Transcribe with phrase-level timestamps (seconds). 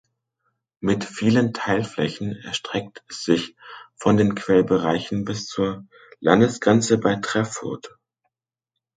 [0.79, 3.55] Mit vielen Teilflächen erstreckt es sich
[3.93, 5.85] von den Quellbereichen bis zur
[6.19, 7.91] Landesgrenze bei Treffurt.